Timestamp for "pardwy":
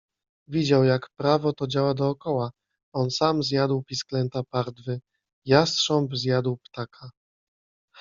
4.43-5.01